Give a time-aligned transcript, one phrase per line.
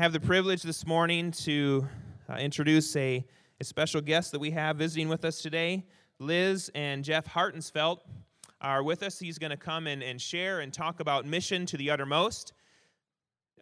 [0.00, 1.86] Have the privilege this morning to
[2.26, 3.22] uh, introduce a,
[3.60, 5.84] a special guest that we have visiting with us today.
[6.18, 7.98] Liz and Jeff Hartensveld
[8.62, 9.18] are with us.
[9.18, 12.54] He's going to come and, and share and talk about mission to the uttermost.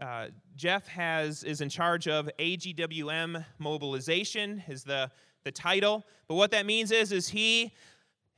[0.00, 5.10] Uh, Jeff has is in charge of AGWM mobilization is the
[5.42, 6.06] the title.
[6.28, 7.74] But what that means is is he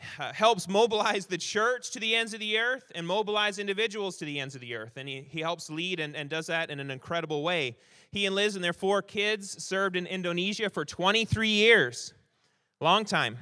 [0.01, 4.41] helps mobilize the church to the ends of the earth and mobilize individuals to the
[4.41, 4.97] ends of the earth.
[4.97, 7.77] And he, he helps lead and, and does that in an incredible way.
[8.11, 12.15] He and Liz and their four kids served in Indonesia for 23 years.
[12.81, 13.37] Long time.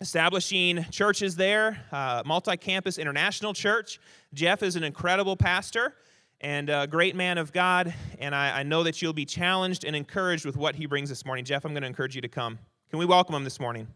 [0.00, 4.00] Establishing churches there, uh, multi campus international church.
[4.34, 5.94] Jeff is an incredible pastor
[6.40, 9.94] and a great man of God, and I, I know that you'll be challenged and
[9.94, 11.44] encouraged with what he brings this morning.
[11.44, 12.58] Jeff, I'm going to encourage you to come.
[12.90, 13.86] Can we welcome him this morning?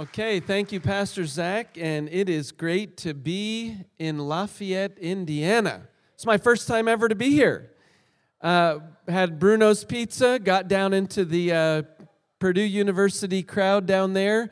[0.00, 5.82] Okay, thank you, Pastor Zach, and it is great to be in Lafayette, Indiana.
[6.14, 7.72] It's my first time ever to be here.
[8.40, 8.78] Uh,
[9.08, 11.82] had Bruno's Pizza, got down into the uh,
[12.38, 14.48] Purdue University crowd down there.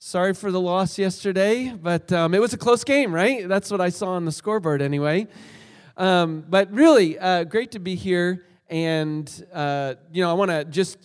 [0.00, 3.48] Sorry for the loss yesterday, but um, it was a close game, right?
[3.48, 5.28] That's what I saw on the scoreboard anyway.
[5.96, 8.44] Um, but really, uh, great to be here.
[8.68, 10.98] And, uh, you know, I want to just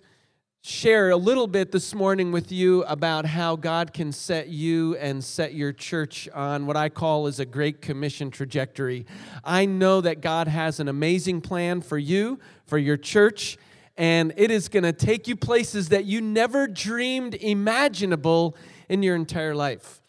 [0.61, 5.23] share a little bit this morning with you about how God can set you and
[5.23, 9.05] set your church on what I call is a great commission trajectory.
[9.45, 13.57] I know that God has an amazing plan for you, for your church,
[13.95, 18.57] and it is going to take you places that you never dreamed imaginable
[18.89, 20.01] in your entire life.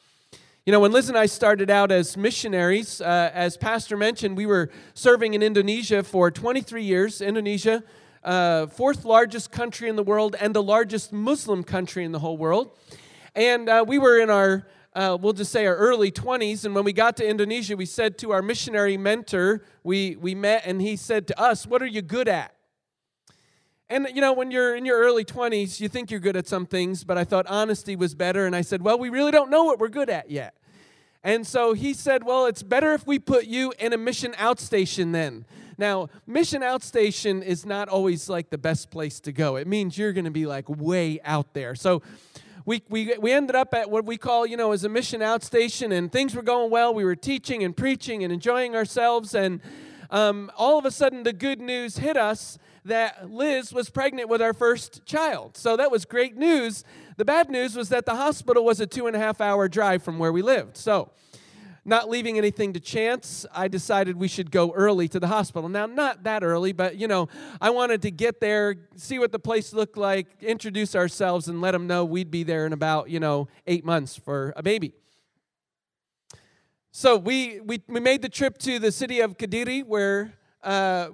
[0.67, 4.47] You know, when Liz and I started out as missionaries, uh, as Pastor mentioned, we
[4.47, 7.21] were serving in Indonesia for 23 years.
[7.21, 7.85] Indonesia,
[8.23, 12.37] uh, fourth largest country in the world and the largest Muslim country in the whole
[12.37, 12.77] world.
[13.35, 16.65] And uh, we were in our, uh, we'll just say, our early 20s.
[16.65, 20.63] And when we got to Indonesia, we said to our missionary mentor, we, we met,
[20.67, 22.55] and he said to us, What are you good at?
[23.89, 26.65] And you know, when you're in your early 20s, you think you're good at some
[26.65, 28.47] things, but I thought honesty was better.
[28.47, 30.55] And I said, Well, we really don't know what we're good at yet.
[31.23, 35.13] And so he said, Well, it's better if we put you in a mission outstation
[35.13, 35.45] then.
[35.81, 39.57] Now, mission outstation is not always like the best place to go.
[39.57, 41.75] It means you're going to be like way out there.
[41.75, 42.03] So
[42.67, 45.91] we, we, we ended up at what we call, you know, as a mission outstation,
[45.91, 46.93] and things were going well.
[46.93, 49.35] We were teaching and preaching and enjoying ourselves.
[49.35, 49.63] And
[50.11, 54.43] um, all of a sudden, the good news hit us that Liz was pregnant with
[54.43, 55.57] our first child.
[55.57, 56.85] So that was great news.
[57.17, 60.03] The bad news was that the hospital was a two and a half hour drive
[60.03, 60.77] from where we lived.
[60.77, 61.11] So,
[61.91, 65.69] not leaving anything to chance, I decided we should go early to the hospital.
[65.69, 67.29] Now, not that early, but you know,
[67.61, 71.73] I wanted to get there, see what the place looked like, introduce ourselves, and let
[71.73, 74.95] them know we'd be there in about, you know, eight months for a baby.
[76.93, 81.09] So we, we, we made the trip to the city of Kediri where, uh,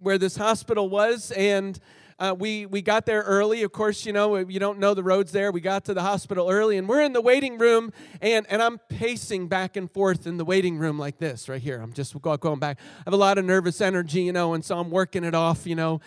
[0.00, 1.78] where this hospital was, and
[2.18, 3.62] uh, we, we got there early.
[3.62, 5.52] Of course, you know, you don't know the roads there.
[5.52, 8.78] We got to the hospital early, and we're in the waiting room, and, and I'm
[8.88, 11.80] pacing back and forth in the waiting room like this right here.
[11.80, 12.78] I'm just going back.
[12.80, 15.66] I have a lot of nervous energy, you know, and so I'm working it off,
[15.66, 16.00] you know.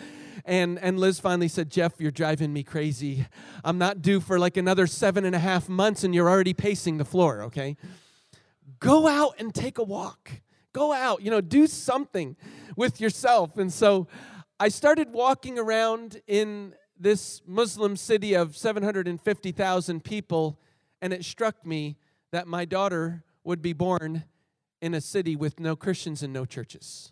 [0.44, 3.26] And, and Liz finally said, Jeff, you're driving me crazy.
[3.62, 6.98] I'm not due for like another seven and a half months, and you're already pacing
[6.98, 7.76] the floor, okay?
[8.80, 10.30] Go out and take a walk.
[10.72, 12.36] Go out, you know, do something
[12.76, 13.58] with yourself.
[13.58, 14.06] And so
[14.62, 20.60] I started walking around in this Muslim city of 750,000 people,
[21.00, 21.96] and it struck me
[22.30, 24.24] that my daughter would be born
[24.82, 27.10] in a city with no Christians and no churches.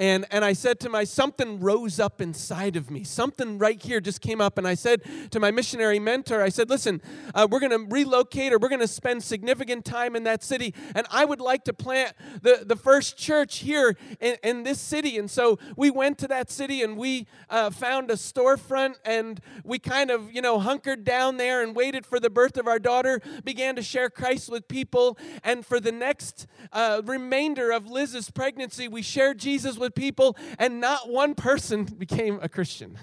[0.00, 3.04] And, and I said to my, something rose up inside of me.
[3.04, 4.56] Something right here just came up.
[4.56, 7.02] And I said to my missionary mentor, I said, listen,
[7.34, 10.74] uh, we're going to relocate or we're going to spend significant time in that city.
[10.94, 15.18] And I would like to plant the, the first church here in, in this city.
[15.18, 19.78] And so we went to that city and we uh, found a storefront and we
[19.78, 23.20] kind of, you know, hunkered down there and waited for the birth of our daughter,
[23.44, 25.18] began to share Christ with people.
[25.44, 30.80] And for the next uh, remainder of Liz's pregnancy, we shared Jesus with people, and
[30.80, 32.98] not one person became a Christian.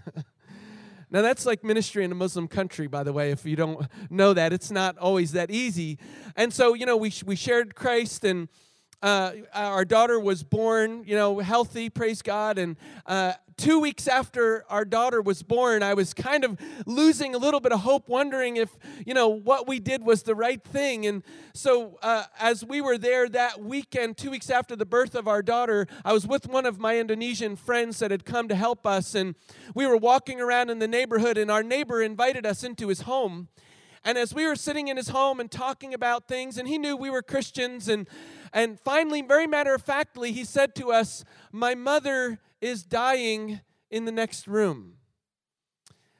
[1.12, 4.34] now, that's like ministry in a Muslim country, by the way, if you don't know
[4.34, 4.54] that.
[4.54, 5.98] It's not always that easy.
[6.36, 8.48] And so, you know, we, we shared Christ and
[9.02, 12.58] uh, our daughter was born, you know, healthy, praise God.
[12.58, 17.40] And uh, two weeks after our daughter was born, I was kind of losing a
[17.40, 18.70] little bit of hope, wondering if,
[19.06, 21.06] you know, what we did was the right thing.
[21.08, 21.24] And
[21.54, 25.42] so, uh, as we were there that weekend, two weeks after the birth of our
[25.42, 29.16] daughter, I was with one of my Indonesian friends that had come to help us.
[29.16, 29.36] And
[29.74, 33.48] we were walking around in the neighborhood, and our neighbor invited us into his home.
[34.04, 36.96] And as we were sitting in his home and talking about things, and he knew
[36.96, 38.08] we were Christians, and,
[38.54, 44.06] and finally, very matter of factly, he said to us, My mother is dying in
[44.06, 44.98] the next room.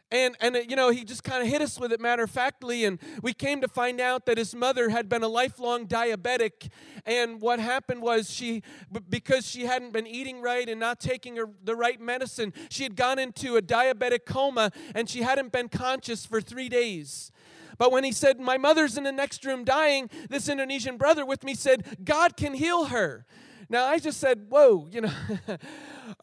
[0.10, 2.86] And, and you know, he just kind of hit us with it matter of factly.
[2.86, 6.70] And we came to find out that his mother had been a lifelong diabetic.
[7.06, 8.64] And what happened was she,
[9.10, 12.96] because she hadn't been eating right and not taking her, the right medicine, she had
[12.96, 17.32] gone into a diabetic coma and she hadn't been conscious for three days.
[17.78, 21.44] But when he said, My mother's in the next room dying, this Indonesian brother with
[21.44, 23.26] me said, God can heal her.
[23.70, 25.12] Now I just said, Whoa, you know.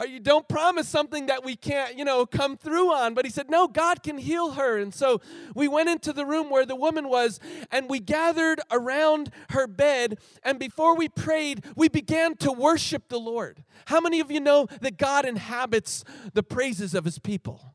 [0.09, 3.15] you don't promise something that we can't, you know, come through on.
[3.15, 4.79] But he said, No, God can heal her.
[4.79, 5.21] And so
[5.55, 10.19] we went into the room where the woman was and we gathered around her bed.
[10.43, 13.65] And before we prayed, we began to worship the Lord.
[13.87, 17.74] How many of you know that God inhabits the praises of his people?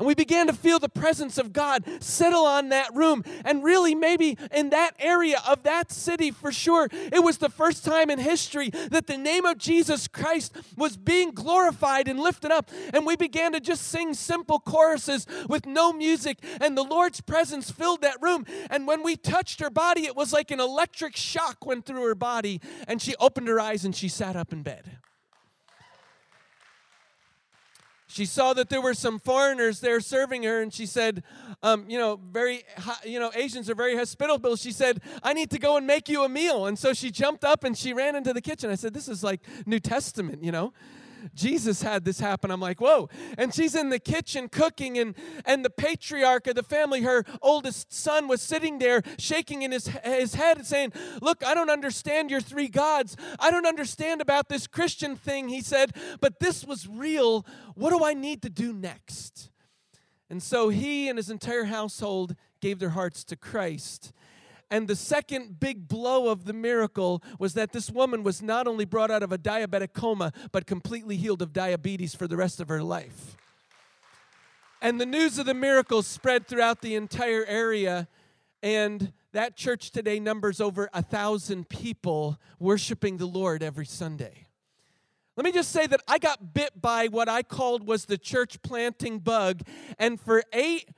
[0.00, 3.22] And we began to feel the presence of God settle on that room.
[3.44, 7.84] And really, maybe in that area of that city, for sure, it was the first
[7.84, 12.70] time in history that the name of Jesus Christ was being glorified and lifted up.
[12.94, 16.38] And we began to just sing simple choruses with no music.
[16.62, 18.46] And the Lord's presence filled that room.
[18.70, 22.14] And when we touched her body, it was like an electric shock went through her
[22.14, 22.62] body.
[22.88, 24.96] And she opened her eyes and she sat up in bed.
[28.10, 31.22] She saw that there were some foreigners there serving her and she said
[31.62, 32.64] um, you know very
[33.04, 34.56] you know asians are very hospitable.
[34.56, 36.66] She said i need to go and make you a meal.
[36.66, 38.70] And so she jumped up and she ran into the kitchen.
[38.70, 40.72] I said this is like new testament you know
[41.34, 42.50] Jesus had this happen.
[42.50, 43.08] I'm like, whoa.
[43.38, 45.14] And she's in the kitchen cooking, and,
[45.44, 49.86] and the patriarch of the family, her oldest son, was sitting there shaking in his,
[50.04, 53.16] his head and saying, Look, I don't understand your three gods.
[53.38, 57.46] I don't understand about this Christian thing, he said, but this was real.
[57.74, 59.50] What do I need to do next?
[60.28, 64.12] And so he and his entire household gave their hearts to Christ.
[64.70, 68.84] And the second big blow of the miracle was that this woman was not only
[68.84, 72.68] brought out of a diabetic coma, but completely healed of diabetes for the rest of
[72.68, 73.36] her life.
[74.80, 78.08] And the news of the miracle spread throughout the entire area.
[78.62, 84.46] And that church today numbers over a thousand people worshiping the Lord every Sunday.
[85.36, 88.62] Let me just say that I got bit by what I called was the church
[88.62, 89.62] planting bug.
[89.98, 90.90] And for eight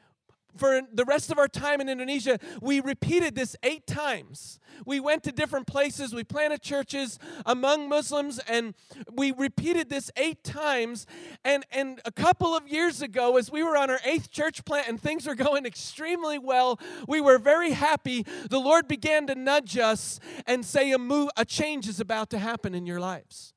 [0.57, 4.59] for the rest of our time in Indonesia, we repeated this eight times.
[4.85, 8.75] We went to different places, we planted churches among Muslims, and
[9.13, 11.07] we repeated this eight times.
[11.45, 14.89] And, and a couple of years ago, as we were on our eighth church plant
[14.89, 18.25] and things were going extremely well, we were very happy.
[18.49, 22.39] The Lord began to nudge us and say, A, move, a change is about to
[22.39, 23.55] happen in your lives.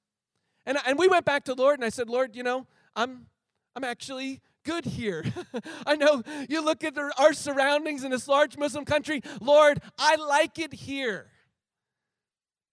[0.66, 2.66] And, and we went back to the Lord, and I said, Lord, you know,
[2.96, 3.28] I'm,
[3.76, 5.24] I'm actually good here.
[5.88, 9.22] I know you look at our surroundings in this large Muslim country.
[9.40, 11.28] Lord, I like it here.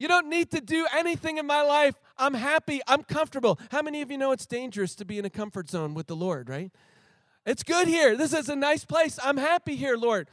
[0.00, 1.94] You don't need to do anything in my life.
[2.18, 2.80] I'm happy.
[2.88, 3.60] I'm comfortable.
[3.70, 6.16] How many of you know it's dangerous to be in a comfort zone with the
[6.16, 6.72] Lord, right?
[7.46, 8.16] It's good here.
[8.16, 9.18] This is a nice place.
[9.22, 10.28] I'm happy here, Lord.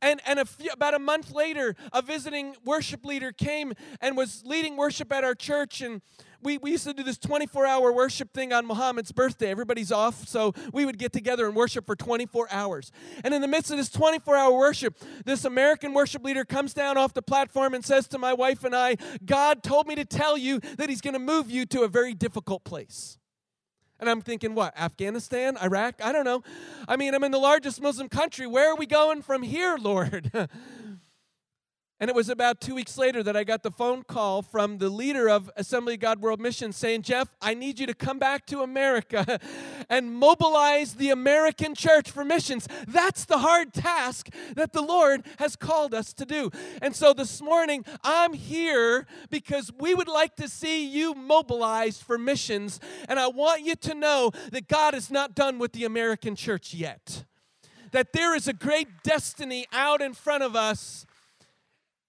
[0.00, 4.42] And, and a few, about a month later, a visiting worship leader came and was
[4.44, 5.80] leading worship at our church.
[5.80, 6.00] And
[6.42, 9.50] we, we used to do this 24 hour worship thing on Muhammad's birthday.
[9.50, 12.92] Everybody's off, so we would get together and worship for 24 hours.
[13.24, 16.96] And in the midst of this 24 hour worship, this American worship leader comes down
[16.96, 20.38] off the platform and says to my wife and I, God told me to tell
[20.38, 23.18] you that He's going to move you to a very difficult place.
[24.00, 25.96] And I'm thinking, what, Afghanistan, Iraq?
[26.02, 26.44] I don't know.
[26.86, 28.46] I mean, I'm in the largest Muslim country.
[28.46, 30.30] Where are we going from here, Lord?
[32.00, 34.88] And it was about two weeks later that I got the phone call from the
[34.88, 38.46] leader of Assembly of God World Mission saying, Jeff, I need you to come back
[38.46, 39.40] to America
[39.90, 42.68] and mobilize the American church for missions.
[42.86, 46.52] That's the hard task that the Lord has called us to do.
[46.80, 52.16] And so this morning, I'm here because we would like to see you mobilized for
[52.16, 52.78] missions.
[53.08, 56.74] And I want you to know that God is not done with the American church
[56.74, 57.24] yet.
[57.90, 61.06] That there is a great destiny out in front of us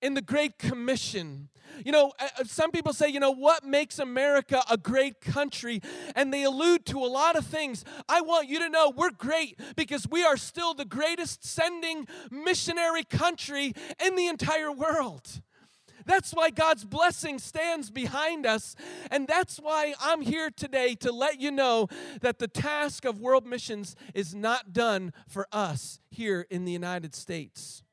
[0.01, 1.49] in the Great Commission.
[1.85, 5.81] You know, uh, uh, some people say, you know, what makes America a great country?
[6.15, 7.85] And they allude to a lot of things.
[8.07, 13.03] I want you to know we're great because we are still the greatest sending missionary
[13.03, 15.41] country in the entire world.
[16.05, 18.75] That's why God's blessing stands behind us.
[19.11, 21.87] And that's why I'm here today to let you know
[22.21, 27.13] that the task of world missions is not done for us here in the United
[27.13, 27.83] States.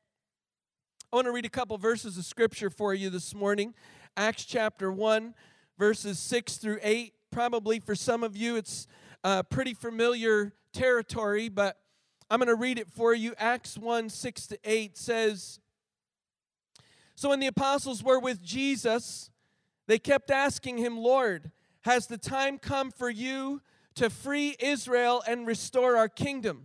[1.11, 3.73] I want to read a couple verses of scripture for you this morning.
[4.17, 5.33] Acts chapter 1,
[5.79, 7.13] verses 6 through 8.
[7.31, 8.87] Probably for some of you, it's
[9.23, 11.77] uh, pretty familiar territory, but
[12.29, 13.33] I'm going to read it for you.
[13.37, 15.61] Acts 1 6 to 8 says,
[17.15, 19.29] So when the apostles were with Jesus,
[19.87, 21.51] they kept asking him, Lord,
[21.83, 23.61] has the time come for you
[23.95, 26.63] to free Israel and restore our kingdom?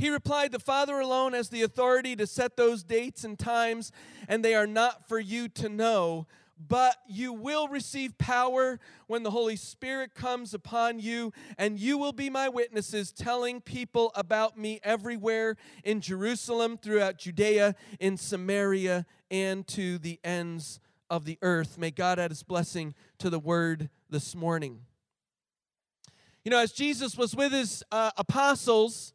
[0.00, 3.92] He replied, The Father alone has the authority to set those dates and times,
[4.26, 6.26] and they are not for you to know.
[6.58, 12.14] But you will receive power when the Holy Spirit comes upon you, and you will
[12.14, 19.66] be my witnesses, telling people about me everywhere in Jerusalem, throughout Judea, in Samaria, and
[19.66, 20.80] to the ends
[21.10, 21.76] of the earth.
[21.76, 24.80] May God add his blessing to the word this morning.
[26.42, 29.12] You know, as Jesus was with his uh, apostles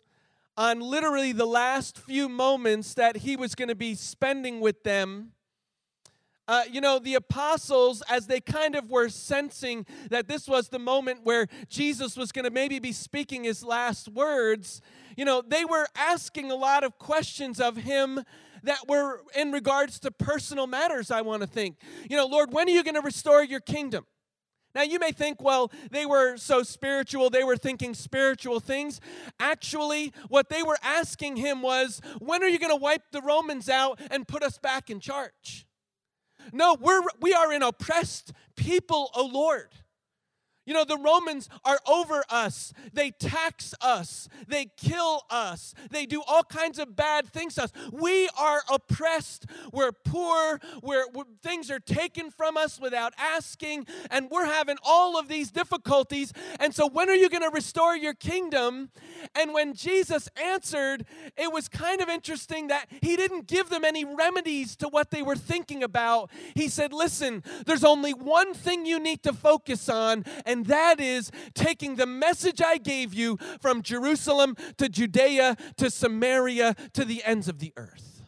[0.58, 5.32] on literally the last few moments that he was going to be spending with them,
[6.48, 10.80] uh, you know, the apostles, as they kind of were sensing that this was the
[10.80, 14.82] moment where Jesus was going to maybe be speaking his last words,
[15.18, 18.24] you know, they were asking a lot of questions of him
[18.64, 21.78] that were in regards to personal matters, I want to think.
[22.10, 24.06] You know, Lord, when are you going to restore your kingdom?
[24.76, 29.00] Now, you may think, well, they were so spiritual, they were thinking spiritual things.
[29.40, 33.70] Actually, what they were asking him was, when are you going to wipe the Romans
[33.70, 35.66] out and put us back in charge?
[36.52, 39.70] No, we're, we are an oppressed people, O Lord.
[40.66, 42.74] You know, the Romans are over us.
[42.94, 44.28] They tax us.
[44.48, 45.74] They kill us.
[45.92, 47.72] They do all kinds of bad things to us.
[47.92, 49.46] We are oppressed.
[49.72, 50.60] We're poor.
[50.82, 53.88] We're, we're, things are taken from us without asking.
[54.10, 56.34] And we're having all of these difficulties.
[56.60, 58.90] And so, when are you going to restore your kingdom?
[59.36, 61.06] And when Jesus answered,
[61.38, 65.22] it was kind of interesting that he didn't give them any remedies to what they
[65.22, 66.32] were thinking about.
[66.56, 70.26] He said, Listen, there's only one thing you need to focus on.
[70.46, 75.90] And and that is taking the message I gave you from Jerusalem to Judea to
[75.92, 78.24] Samaria to the ends of the earth.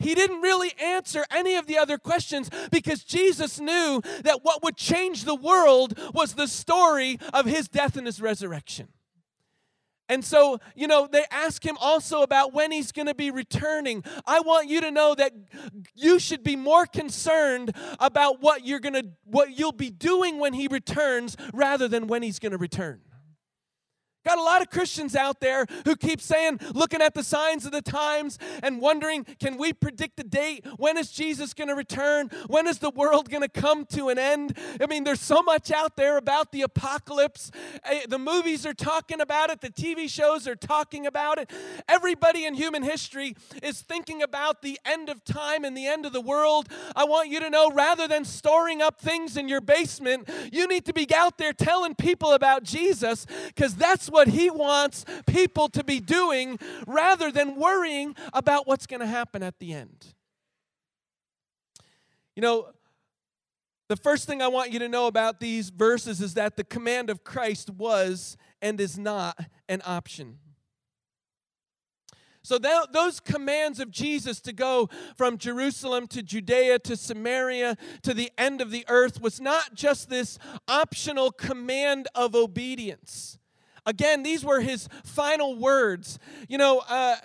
[0.00, 4.76] He didn't really answer any of the other questions because Jesus knew that what would
[4.76, 8.88] change the world was the story of his death and his resurrection.
[10.08, 14.04] And so, you know, they ask him also about when he's going to be returning.
[14.26, 15.32] I want you to know that
[15.94, 20.52] you should be more concerned about what you're going to what you'll be doing when
[20.52, 23.00] he returns rather than when he's going to return.
[24.26, 27.70] Got a lot of Christians out there who keep saying, looking at the signs of
[27.70, 30.66] the times and wondering, can we predict the date?
[30.78, 32.30] When is Jesus going to return?
[32.48, 34.58] When is the world going to come to an end?
[34.80, 37.52] I mean, there's so much out there about the apocalypse.
[37.84, 41.48] Eh, the movies are talking about it, the TV shows are talking about it.
[41.88, 46.12] Everybody in human history is thinking about the end of time and the end of
[46.12, 46.68] the world.
[46.96, 50.84] I want you to know rather than storing up things in your basement, you need
[50.86, 55.84] to be out there telling people about Jesus because that's what He wants people to
[55.84, 60.14] be doing rather than worrying about what's going to happen at the end.
[62.34, 62.68] You know,
[63.88, 67.08] the first thing I want you to know about these verses is that the command
[67.08, 70.38] of Christ was and is not an option.
[72.42, 78.14] So, that, those commands of Jesus to go from Jerusalem to Judea to Samaria to
[78.14, 83.38] the end of the earth was not just this optional command of obedience.
[83.86, 86.18] Again, these were his final words.
[86.48, 87.16] You know, uh,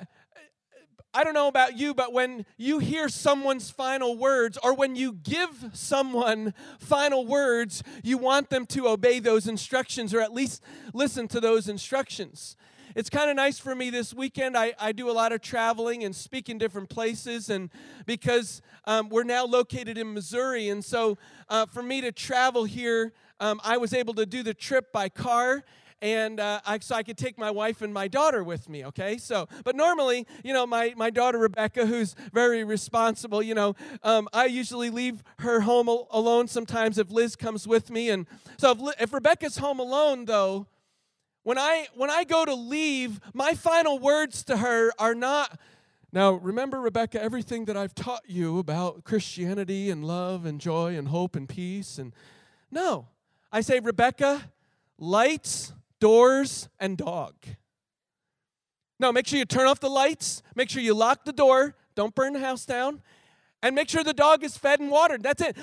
[1.14, 5.12] I don't know about you, but when you hear someone's final words, or when you
[5.12, 10.64] give someone final words, you want them to obey those instructions or at least
[10.94, 12.56] listen to those instructions.
[12.96, 14.58] It's kind of nice for me this weekend.
[14.58, 17.70] I, I do a lot of traveling and speak in different places, and
[18.06, 21.18] because um, we're now located in Missouri, and so
[21.50, 25.10] uh, for me to travel here, um, I was able to do the trip by
[25.10, 25.64] car
[26.02, 29.18] and uh, I, so I could take my wife and my daughter with me, okay?
[29.18, 34.28] So, but normally, you know, my, my daughter Rebecca, who's very responsible, you know, um,
[34.34, 38.10] I usually leave her home al- alone sometimes if Liz comes with me.
[38.10, 38.26] And
[38.58, 40.68] so if, if Rebecca's home alone, though,
[41.44, 45.60] when I, when I go to leave, my final words to her are not,
[46.14, 51.08] now, remember, Rebecca, everything that I've taught you about Christianity and love and joy and
[51.08, 51.98] hope and peace.
[51.98, 52.12] And
[52.70, 53.08] no,
[53.50, 54.52] I say, Rebecca,
[54.98, 57.34] lights, doors, and dog.
[59.00, 62.14] No, make sure you turn off the lights, make sure you lock the door, don't
[62.14, 63.02] burn the house down,
[63.64, 65.24] and make sure the dog is fed and watered.
[65.24, 65.56] That's it.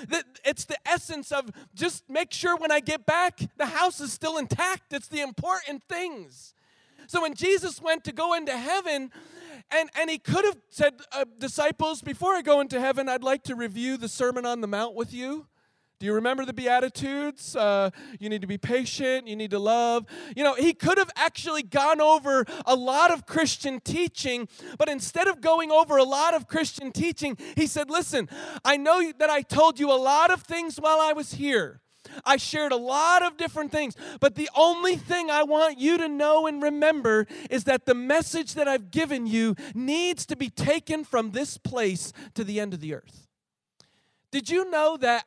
[0.43, 4.37] It's the essence of just make sure when I get back, the house is still
[4.37, 4.93] intact.
[4.93, 6.53] It's the important things.
[7.07, 9.11] So when Jesus went to go into heaven,
[9.71, 13.43] and, and he could have said, uh, Disciples, before I go into heaven, I'd like
[13.43, 15.47] to review the Sermon on the Mount with you.
[15.99, 17.57] Do you remember the Beatitudes?
[17.57, 17.89] Uh,
[18.21, 20.05] you need to be patient, you need to love.
[20.33, 25.27] You know, he could have actually gone over a lot of Christian teaching, but instead
[25.27, 28.29] of going over a lot of Christian teaching, he said, Listen,
[28.63, 31.81] I know that I told you a lot of things while I was here.
[32.23, 36.07] I shared a lot of different things, but the only thing I want you to
[36.07, 41.03] know and remember is that the message that I've given you needs to be taken
[41.03, 43.27] from this place to the end of the earth.
[44.31, 45.25] Did you know that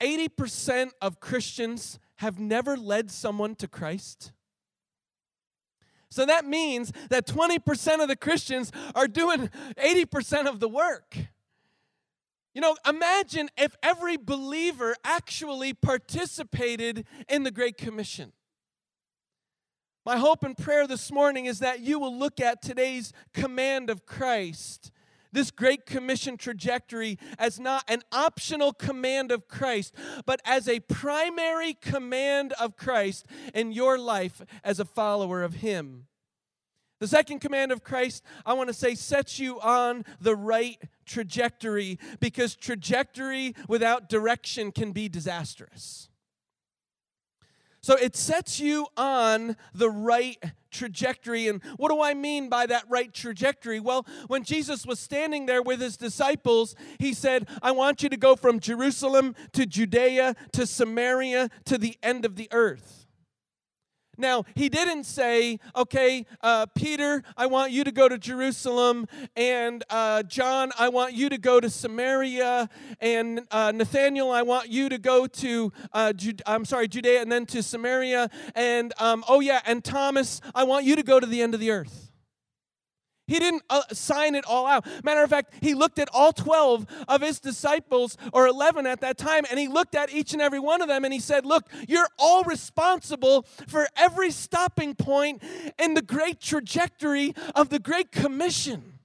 [0.00, 4.32] 80% of Christians have never led someone to Christ?
[6.10, 11.16] So that means that 20% of the Christians are doing 80% of the work.
[12.52, 18.32] You know, imagine if every believer actually participated in the Great Commission.
[20.04, 24.06] My hope and prayer this morning is that you will look at today's command of
[24.06, 24.90] Christ,
[25.32, 29.94] this Great Commission trajectory, as not an optional command of Christ,
[30.26, 36.06] but as a primary command of Christ in your life as a follower of Him.
[37.00, 41.98] The second command of Christ, I want to say, sets you on the right trajectory
[42.20, 46.09] because trajectory without direction can be disastrous.
[47.82, 50.36] So it sets you on the right
[50.70, 51.48] trajectory.
[51.48, 53.80] And what do I mean by that right trajectory?
[53.80, 58.16] Well, when Jesus was standing there with his disciples, he said, I want you to
[58.16, 62.99] go from Jerusalem to Judea to Samaria to the end of the earth.
[64.20, 69.82] Now, he didn't say, okay, uh, Peter, I want you to go to Jerusalem, and
[69.90, 72.68] uh, John, I want you to go to Samaria,
[73.00, 76.12] and uh, Nathaniel, I want you to go to, uh,
[76.46, 80.84] I'm sorry, Judea, and then to Samaria, and um, oh yeah, and Thomas, I want
[80.84, 82.09] you to go to the end of the earth.
[83.30, 84.84] He didn't uh, sign it all out.
[85.04, 89.18] Matter of fact, he looked at all 12 of his disciples, or 11 at that
[89.18, 91.68] time, and he looked at each and every one of them and he said, Look,
[91.86, 95.44] you're all responsible for every stopping point
[95.78, 98.98] in the great trajectory of the Great Commission.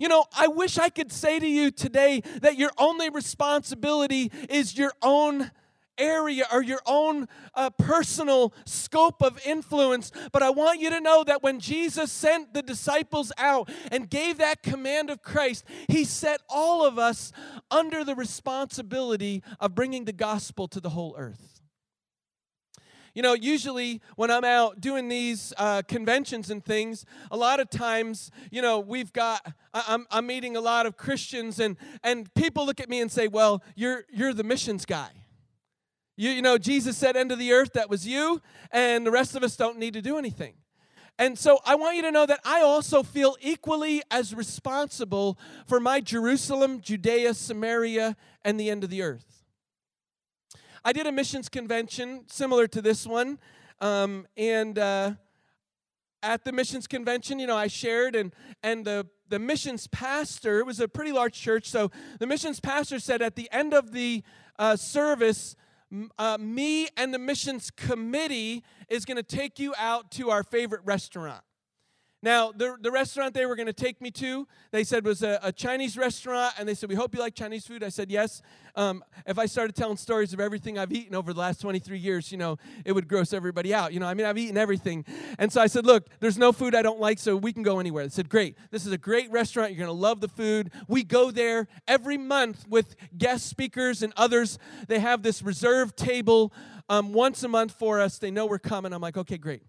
[0.00, 4.76] You know, I wish I could say to you today that your only responsibility is
[4.76, 5.52] your own
[5.98, 10.12] area or your own uh, personal scope of influence.
[10.32, 14.38] But I want you to know that when Jesus sent the disciples out and gave
[14.38, 17.32] that command of Christ, he set all of us
[17.70, 21.52] under the responsibility of bringing the gospel to the whole earth.
[23.14, 27.68] You know, usually when I'm out doing these uh, conventions and things, a lot of
[27.68, 32.64] times, you know, we've got, I'm, I'm meeting a lot of Christians, and, and people
[32.64, 35.10] look at me and say, Well, you're, you're the missions guy.
[36.16, 39.34] You, you know, Jesus said, End of the earth, that was you, and the rest
[39.34, 40.54] of us don't need to do anything.
[41.18, 45.78] And so I want you to know that I also feel equally as responsible for
[45.78, 49.44] my Jerusalem, Judea, Samaria, and the end of the earth.
[50.84, 53.38] I did a missions convention similar to this one,
[53.80, 55.12] um, and uh,
[56.22, 60.66] at the missions convention, you know, I shared, and and the the missions pastor it
[60.66, 64.24] was a pretty large church, so the missions pastor said at the end of the
[64.58, 65.56] uh, service,
[66.18, 70.82] uh, me and the missions committee is going to take you out to our favorite
[70.84, 71.42] restaurant.
[72.24, 75.40] Now, the, the restaurant they were going to take me to, they said was a,
[75.42, 77.82] a, Chinese restaurant, and they said, We hope you like Chinese food.
[77.82, 78.42] I said, Yes.
[78.76, 82.30] Um, if I started telling stories of everything I've eaten over the last 23 years,
[82.30, 83.92] you know, it would gross everybody out.
[83.92, 85.04] You know, I mean, I've eaten everything.
[85.38, 87.80] And so I said, Look, there's no food I don't like, so we can go
[87.80, 88.04] anywhere.
[88.04, 88.56] They said, Great.
[88.70, 89.72] This is a great restaurant.
[89.72, 90.70] You're going to love the food.
[90.86, 94.60] We go there every month with guest speakers and others.
[94.86, 96.52] They have this reserved table
[96.88, 98.18] um, once a month for us.
[98.18, 98.92] They know we're coming.
[98.92, 99.62] I'm like, Okay, great.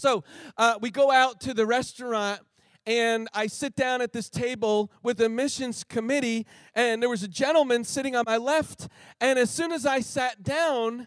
[0.00, 0.24] So
[0.56, 2.40] uh, we go out to the restaurant
[2.86, 7.28] and I sit down at this table with the missions committee, and there was a
[7.28, 8.88] gentleman sitting on my left.
[9.20, 11.06] And as soon as I sat down,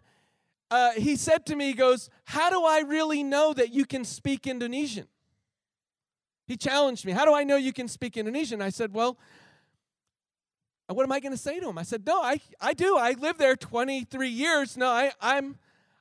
[0.69, 4.05] uh, he said to me, he goes, How do I really know that you can
[4.05, 5.07] speak Indonesian?
[6.45, 8.61] He challenged me, How do I know you can speak Indonesian?
[8.61, 9.17] I said, Well,
[10.87, 11.79] what am I going to say to him?
[11.79, 12.97] I said, No, I, I do.
[12.97, 14.77] I lived there 23 years.
[14.77, 15.57] No, I, I'm,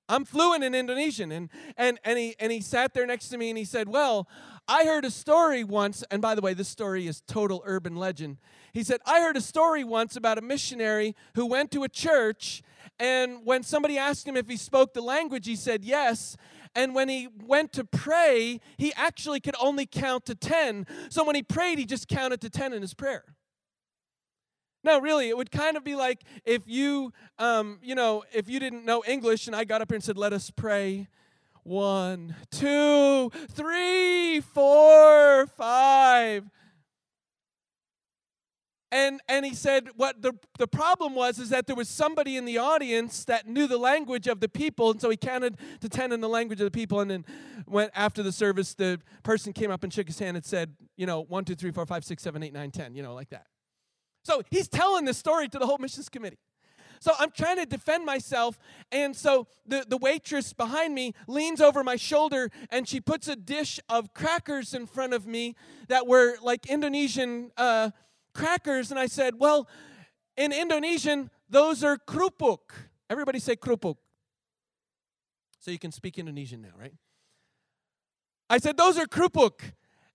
[0.08, 1.32] I'm fluent in Indonesian.
[1.32, 4.28] And, and, and, he, and he sat there next to me and he said, Well,
[4.68, 8.38] I heard a story once, and by the way, this story is total urban legend.
[8.72, 12.62] He said, I heard a story once about a missionary who went to a church,
[12.98, 16.36] and when somebody asked him if he spoke the language, he said yes.
[16.74, 20.86] And when he went to pray, he actually could only count to 10.
[21.10, 23.24] So when he prayed, he just counted to 10 in his prayer.
[24.84, 28.58] No, really, it would kind of be like if you, um, you know, if you
[28.58, 31.08] didn't know English and I got up here and said, let us pray.
[31.62, 36.50] One, two, three, four, five.
[38.92, 42.44] and and he said what the the problem was is that there was somebody in
[42.44, 46.12] the audience that knew the language of the people and so he counted to 10
[46.12, 47.24] in the language of the people and then
[47.66, 51.06] went after the service the person came up and shook his hand and said you
[51.06, 53.46] know one two three four five six seven eight nine ten you know like that
[54.22, 56.38] so he's telling this story to the whole missions committee
[57.02, 58.60] so I'm trying to defend myself.
[58.92, 63.34] And so the, the waitress behind me leans over my shoulder and she puts a
[63.34, 65.56] dish of crackers in front of me
[65.88, 67.90] that were like Indonesian uh,
[68.34, 68.92] crackers.
[68.92, 69.68] And I said, Well,
[70.36, 72.70] in Indonesian, those are krupuk.
[73.10, 73.96] Everybody say krupuk.
[75.58, 76.94] So you can speak Indonesian now, right?
[78.48, 79.72] I said, Those are krupuk.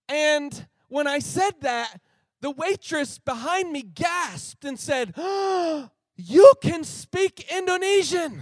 [0.08, 2.00] And when I said that,
[2.41, 8.41] the waitress behind me gasped and said, oh, You can speak Indonesian.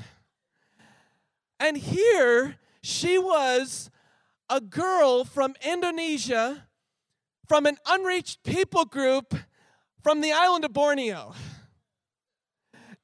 [1.60, 3.89] And here she was,
[4.49, 6.67] a girl from Indonesia,
[7.47, 9.34] from an unreached people group
[10.03, 11.34] from the island of Borneo.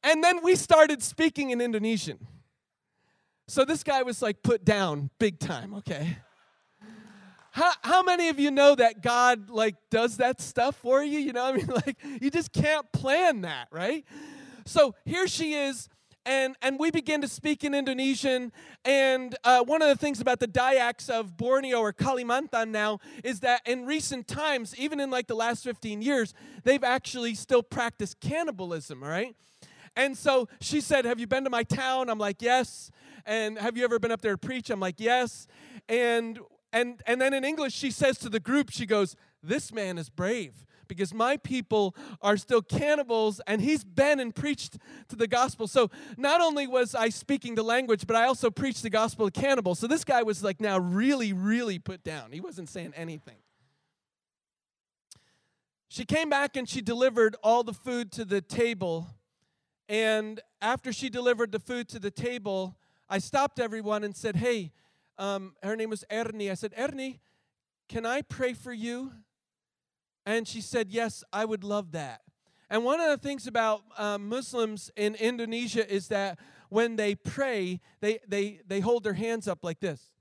[0.04, 2.28] And then we started speaking in Indonesian.
[3.48, 6.18] So this guy was like put down big time, okay?
[7.52, 11.20] How, how many of you know that God like does that stuff for you?
[11.20, 14.06] You know, I mean, like you just can't plan that, right?
[14.66, 15.90] So here she is
[16.26, 18.52] and and we begin to speak in Indonesian.
[18.86, 23.40] And uh, one of the things about the Dayaks of Borneo or Kalimantan now is
[23.42, 26.34] that in recent times, even in like the last 15 years,
[26.64, 29.04] they've actually still practiced cannibalism.
[29.04, 29.36] right?
[29.96, 32.10] And so she said, Have you been to my town?
[32.10, 32.92] I'm like, Yes.
[33.26, 34.70] And have you ever been up there to preach?
[34.70, 35.48] I'm like, Yes.
[35.90, 36.40] And
[36.74, 40.10] and and then in English she says to the group, she goes, This man is
[40.10, 45.66] brave because my people are still cannibals and he's been and preached to the gospel.
[45.66, 49.32] So not only was I speaking the language, but I also preached the gospel to
[49.32, 49.80] cannibals.
[49.80, 52.34] So this guy was like now really, really put down.
[52.34, 53.38] He wasn't saying anything.
[55.88, 59.08] She came back and she delivered all the food to the table.
[59.88, 62.76] And after she delivered the food to the table,
[63.10, 64.74] I stopped everyone and said, Hey,
[65.22, 66.50] um, her name was Ernie.
[66.50, 67.22] I said, Ernie,
[67.88, 69.12] can I pray for you?
[70.26, 72.22] And she said, Yes, I would love that.
[72.72, 77.82] And one of the things about uh, Muslims in Indonesia is that when they pray,
[78.00, 80.12] they, they, they hold their hands up like this.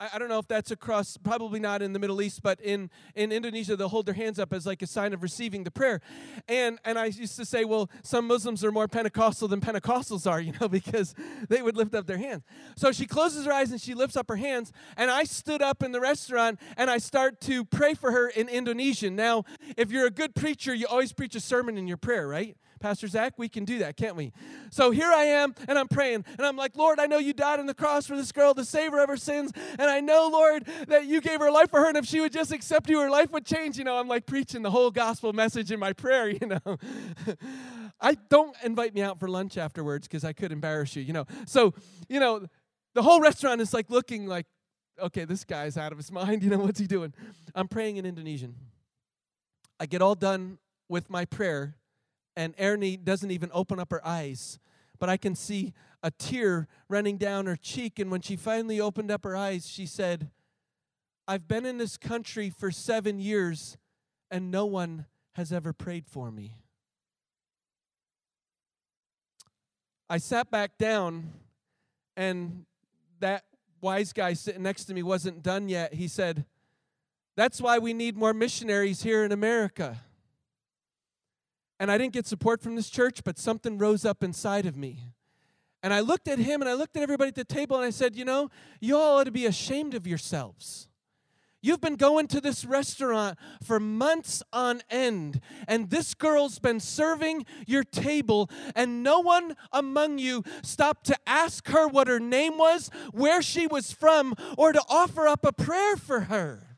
[0.00, 3.30] I, don't know if that's across, probably not in the Middle East, but in, in
[3.30, 6.00] Indonesia, they'll hold their hands up as like a sign of receiving the prayer.
[6.48, 10.40] And, and I used to say, well, some Muslims are more Pentecostal than Pentecostals are,
[10.42, 11.14] you know, because
[11.48, 12.42] they would lift up their hands.
[12.76, 14.72] So she closes her eyes and she lifts up her hands.
[14.96, 18.48] And I stood up in the restaurant and I start to pray for her in
[18.48, 19.14] Indonesian.
[19.14, 19.44] Now,
[19.76, 22.56] if you're a good preacher, you always preach a sermon in your prayer, right?
[22.84, 24.30] Pastor Zach, we can do that, can't we?
[24.68, 27.58] So here I am, and I'm praying, and I'm like, Lord, I know you died
[27.58, 30.28] on the cross for this girl to save her of her sins, and I know,
[30.30, 33.00] Lord, that you gave her life for her, and if she would just accept you,
[33.00, 33.78] her life would change.
[33.78, 36.76] You know, I'm like preaching the whole gospel message in my prayer, you know.
[38.02, 41.24] I don't invite me out for lunch afterwards because I could embarrass you, you know.
[41.46, 41.72] So,
[42.10, 42.46] you know,
[42.92, 44.44] the whole restaurant is like looking like,
[45.00, 47.14] okay, this guy's out of his mind, you know, what's he doing?
[47.54, 48.56] I'm praying in Indonesian.
[49.80, 50.58] I get all done
[50.90, 51.76] with my prayer
[52.36, 54.58] and Ernie doesn't even open up her eyes.
[54.98, 57.98] But I can see a tear running down her cheek.
[57.98, 60.30] And when she finally opened up her eyes, she said,
[61.26, 63.78] I've been in this country for seven years,
[64.30, 66.56] and no one has ever prayed for me.
[70.08, 71.32] I sat back down,
[72.16, 72.66] and
[73.20, 73.44] that
[73.80, 75.94] wise guy sitting next to me wasn't done yet.
[75.94, 76.44] He said,
[77.36, 80.02] That's why we need more missionaries here in America.
[81.80, 85.08] And I didn't get support from this church, but something rose up inside of me.
[85.82, 87.90] And I looked at him and I looked at everybody at the table and I
[87.90, 90.88] said, You know, you all ought to be ashamed of yourselves.
[91.64, 97.46] You've been going to this restaurant for months on end, and this girl's been serving
[97.66, 102.90] your table, and no one among you stopped to ask her what her name was,
[103.12, 106.73] where she was from, or to offer up a prayer for her.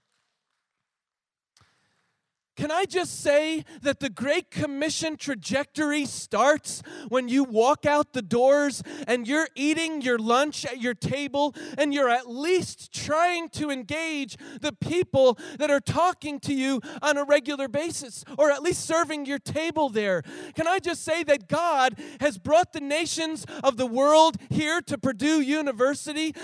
[2.56, 8.22] Can I just say that the Great Commission trajectory starts when you walk out the
[8.22, 13.70] doors and you're eating your lunch at your table and you're at least trying to
[13.70, 18.86] engage the people that are talking to you on a regular basis or at least
[18.86, 20.22] serving your table there?
[20.54, 24.96] Can I just say that God has brought the nations of the world here to
[24.96, 26.34] Purdue University?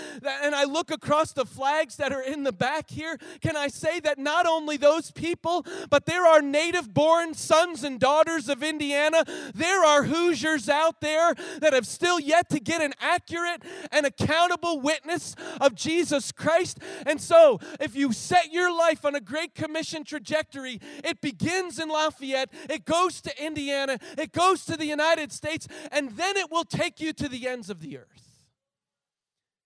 [0.43, 3.17] And I look across the flags that are in the back here.
[3.41, 7.83] Can I say that not only those people, but but there are native born sons
[7.83, 9.23] and daughters of Indiana.
[9.53, 14.81] There are Hoosiers out there that have still yet to get an accurate and accountable
[14.81, 16.79] witness of Jesus Christ.
[17.05, 21.87] And so, if you set your life on a Great Commission trajectory, it begins in
[21.87, 26.65] Lafayette, it goes to Indiana, it goes to the United States, and then it will
[26.65, 28.45] take you to the ends of the earth.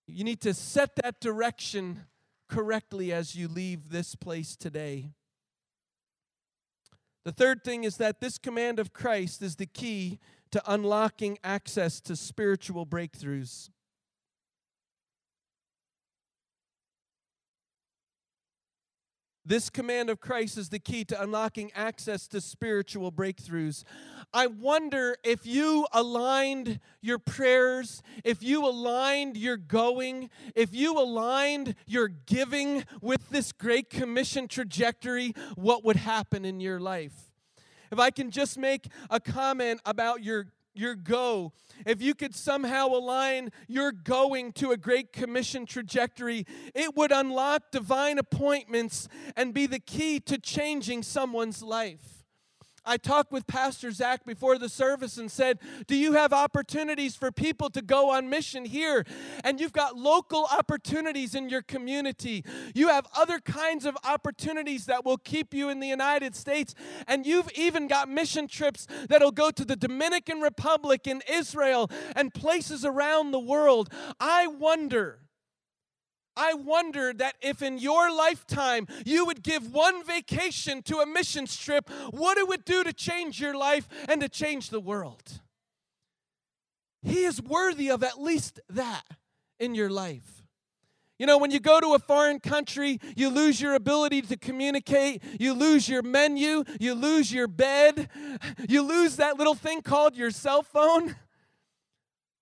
[0.06, 2.06] You need to set that direction
[2.48, 5.14] correctly as you leave this place today.
[7.28, 10.18] The third thing is that this command of Christ is the key
[10.52, 13.70] to unlocking access to spiritual breakthroughs.
[19.48, 23.86] This command of Christ is the key to unlocking access to spiritual breakthroughs.
[24.34, 31.76] I wonder if you aligned your prayers, if you aligned your going, if you aligned
[31.86, 37.32] your giving with this Great Commission trajectory, what would happen in your life?
[37.90, 41.54] If I can just make a comment about your your go,
[41.86, 47.72] if you could somehow align your going to a Great Commission trajectory, it would unlock
[47.72, 52.17] divine appointments and be the key to changing someone's life.
[52.88, 57.32] I talked with Pastor Zach before the service and said, Do you have opportunities for
[57.32, 59.06] people to go on mission here?
[59.44, 62.46] And you've got local opportunities in your community.
[62.74, 66.74] You have other kinds of opportunities that will keep you in the United States.
[67.08, 72.34] And you've even got mission trips that'll go to the Dominican Republic and Israel and
[72.34, 73.90] places around the world.
[74.20, 75.20] I wonder
[76.38, 81.48] I wonder that if in your lifetime you would give one vacation to a mission
[81.48, 85.42] trip, what it would do to change your life and to change the world.
[87.02, 89.04] He is worthy of at least that
[89.60, 90.44] in your life.
[91.20, 95.24] You know, when you go to a foreign country, you lose your ability to communicate,
[95.40, 98.10] you lose your menu, you lose your bed,
[98.70, 101.16] you lose that little thing called your cell phone.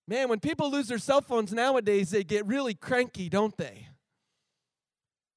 [0.08, 3.88] Man, when people lose their cell phones nowadays, they get really cranky, don't they?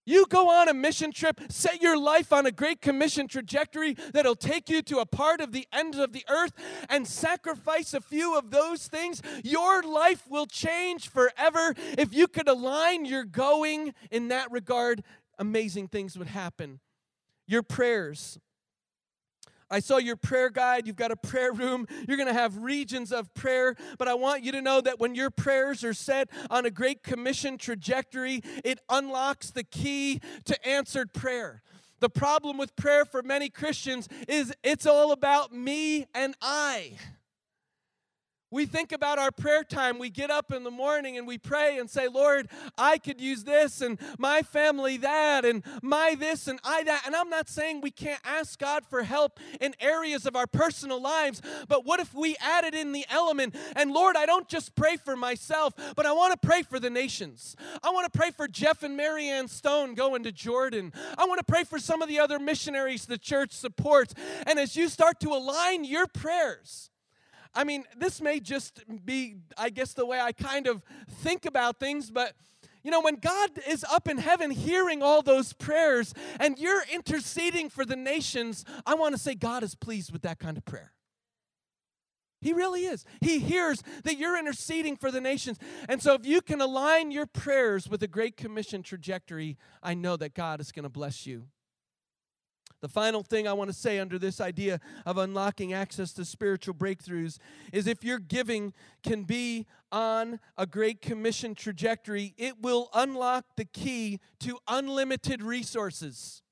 [0.09, 4.37] You go on a mission trip, set your life on a great commission trajectory that'll
[4.37, 6.53] take you to a part of the end of the earth
[6.89, 9.21] and sacrifice a few of those things.
[9.45, 11.75] Your life will change forever.
[11.99, 15.03] If you could align your going in that regard,
[15.39, 16.81] amazing things would happen.
[17.47, 18.39] Your prayers,
[19.71, 20.87] I saw your prayer guide.
[20.87, 21.87] You've got a prayer room.
[22.07, 23.77] You're going to have regions of prayer.
[23.99, 27.03] But I want you to know that when your prayers are set on a Great
[27.03, 31.63] Commission trajectory, it unlocks the key to answered prayer.
[32.01, 36.93] The problem with prayer for many Christians is it's all about me and I.
[38.51, 39.99] We think about our prayer time.
[39.99, 43.45] We get up in the morning and we pray and say, Lord, I could use
[43.45, 47.03] this and my family that and my this and I that.
[47.05, 51.01] And I'm not saying we can't ask God for help in areas of our personal
[51.01, 53.55] lives, but what if we added in the element?
[53.77, 56.91] And Lord, I don't just pray for myself, but I want to pray for the
[56.91, 57.55] nations.
[57.83, 60.93] I want to pray for Jeff and Marianne Stone going to Jordan.
[61.19, 64.15] I want to pray for some of the other missionaries the church supports.
[64.47, 66.91] And as you start to align your prayers,
[67.55, 71.81] I mean, this may just be, I guess, the way I kind of think about
[71.81, 72.35] things, but
[72.85, 77.69] you know, when God is up in heaven hearing all those prayers and you're interceding
[77.69, 80.93] for the nations, I want to say God is pleased with that kind of prayer.
[82.41, 83.05] He really is.
[83.21, 85.59] He hears that you're interceding for the nations.
[85.89, 90.17] And so, if you can align your prayers with a Great Commission trajectory, I know
[90.17, 91.49] that God is going to bless you.
[92.81, 96.75] The final thing I want to say under this idea of unlocking access to spiritual
[96.75, 97.39] breakthroughs
[97.73, 103.65] is if your giving can be on a Great Commission trajectory, it will unlock the
[103.65, 106.43] key to unlimited resources.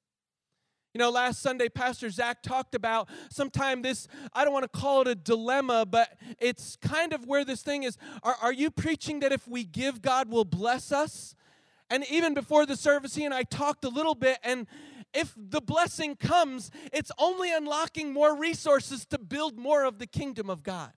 [0.94, 5.02] You know, last Sunday, Pastor Zach talked about sometime this, I don't want to call
[5.02, 6.08] it a dilemma, but
[6.40, 7.98] it's kind of where this thing is.
[8.22, 11.34] Are, are you preaching that if we give, God will bless us?
[11.90, 14.66] And even before the service, he and I talked a little bit, and
[15.16, 20.50] if the blessing comes, it's only unlocking more resources to build more of the kingdom
[20.50, 20.92] of God.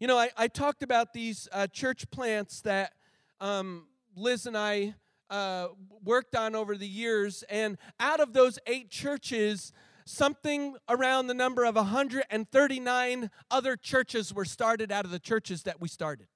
[0.00, 2.92] You know, I, I talked about these uh, church plants that
[3.40, 4.96] um, Liz and I
[5.30, 5.68] uh,
[6.02, 9.72] worked on over the years, and out of those eight churches,
[10.04, 15.80] something around the number of 139 other churches were started out of the churches that
[15.80, 16.26] we started.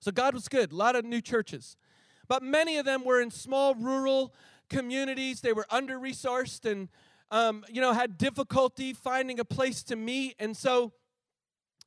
[0.00, 1.76] So God was good, a lot of new churches
[2.32, 4.32] but many of them were in small rural
[4.70, 5.42] communities.
[5.42, 6.88] They were under resourced and,
[7.30, 10.36] um, you know, had difficulty finding a place to meet.
[10.38, 10.94] And so,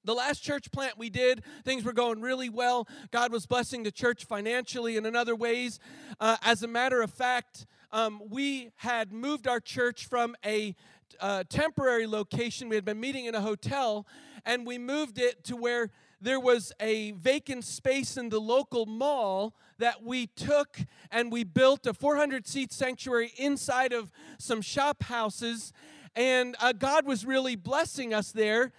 [0.04, 2.88] the last church plant we did, things were going really well.
[3.10, 5.80] God was blessing the church financially and in other ways.
[6.20, 10.76] Uh, as a matter of fact, um, we had moved our church from a
[11.20, 12.70] uh, temporary location.
[12.70, 14.06] We had been meeting in a hotel,
[14.46, 15.90] and we moved it to where
[16.22, 20.80] there was a vacant space in the local mall that we took
[21.12, 25.74] and we built a 400 seat sanctuary inside of some shop houses.
[26.16, 28.72] And uh, God was really blessing us there.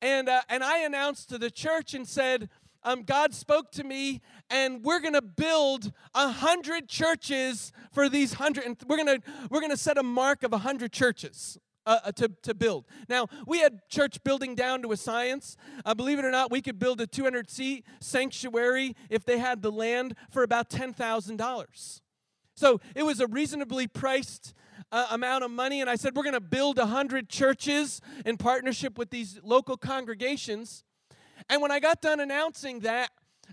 [0.00, 2.48] And, uh, and I announced to the church and said,
[2.84, 8.34] um, God spoke to me, and we're going to build a hundred churches for these
[8.34, 8.64] hundred.
[8.64, 11.58] And we're going to we're going to set a mark of a hundred churches.
[11.86, 12.86] Uh, uh, to, to build.
[13.10, 15.54] Now, we had church building down to a science.
[15.84, 19.60] Uh, believe it or not, we could build a 200 seat sanctuary if they had
[19.60, 22.00] the land for about $10,000.
[22.56, 24.54] So it was a reasonably priced
[24.92, 25.82] uh, amount of money.
[25.82, 30.84] And I said, We're going to build 100 churches in partnership with these local congregations.
[31.50, 33.10] And when I got done announcing that,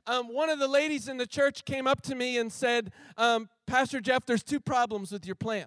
[0.07, 3.49] um, one of the ladies in the church came up to me and said, um,
[3.67, 5.65] Pastor Jeff, there's two problems with your plan.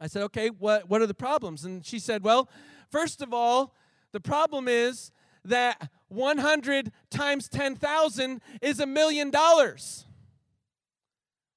[0.00, 1.64] I said, okay, what, what are the problems?
[1.64, 2.48] And she said, well,
[2.90, 3.74] first of all,
[4.12, 5.12] the problem is
[5.44, 10.06] that 100 times 10,000 is a million dollars.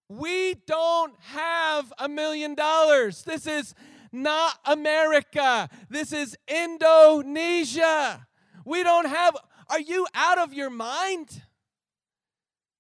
[0.10, 3.24] We don't have a million dollars.
[3.24, 3.74] This is
[4.12, 5.70] not America.
[5.90, 8.28] This is Indonesia.
[8.66, 9.36] We don't have,
[9.70, 11.42] are you out of your mind?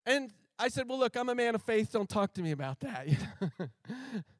[0.06, 1.92] And I said, well, look, I'm a man of faith.
[1.92, 3.08] Don't talk to me about that.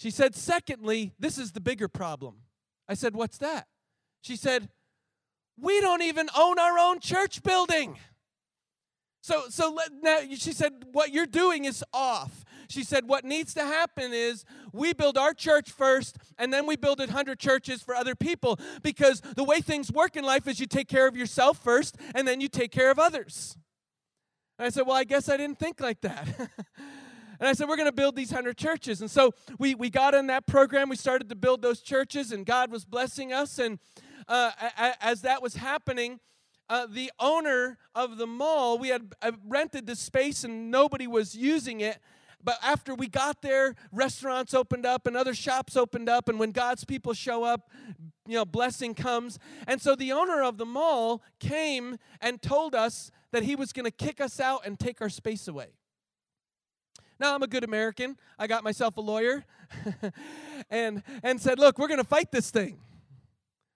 [0.00, 2.36] She said, Secondly, this is the bigger problem.
[2.88, 3.66] I said, What's that?
[4.22, 4.70] She said,
[5.60, 7.98] We don't even own our own church building.
[9.20, 12.46] So, so let, now she said, What you're doing is off.
[12.70, 16.76] She said, What needs to happen is we build our church first, and then we
[16.76, 18.58] build a 100 churches for other people.
[18.82, 22.26] Because the way things work in life is you take care of yourself first, and
[22.26, 23.54] then you take care of others.
[24.58, 26.26] And I said, Well, I guess I didn't think like that.
[27.40, 29.00] And I said, we're going to build these 100 churches.
[29.00, 30.90] And so we, we got in that program.
[30.90, 33.58] We started to build those churches, and God was blessing us.
[33.58, 33.78] And
[34.28, 34.52] uh,
[35.00, 36.20] as that was happening,
[36.68, 41.34] uh, the owner of the mall, we had uh, rented the space and nobody was
[41.34, 41.98] using it.
[42.42, 46.28] But after we got there, restaurants opened up and other shops opened up.
[46.28, 47.68] And when God's people show up,
[48.26, 49.38] you know, blessing comes.
[49.66, 53.84] And so the owner of the mall came and told us that he was going
[53.84, 55.72] to kick us out and take our space away.
[57.20, 58.16] Now I'm a good American.
[58.38, 59.44] I got myself a lawyer
[60.70, 62.78] and and said, "Look, we're going to fight this thing.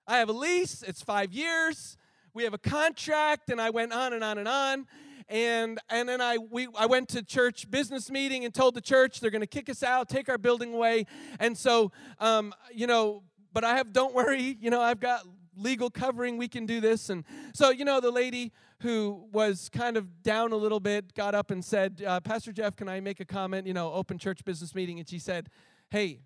[0.06, 1.98] I have a lease, it's 5 years.
[2.32, 4.86] We have a contract." And I went on and on and on.
[5.28, 9.20] And and then I we I went to church business meeting and told the church
[9.20, 11.04] they're going to kick us out, take our building away.
[11.38, 15.20] And so um you know, but I have don't worry, you know, I've got
[15.54, 17.10] legal covering, we can do this.
[17.10, 18.52] And so, you know, the lady
[18.84, 22.76] who was kind of down a little bit got up and said, uh, Pastor Jeff,
[22.76, 23.66] can I make a comment?
[23.66, 24.98] You know, open church business meeting.
[24.98, 25.48] And she said,
[25.88, 26.20] Hey,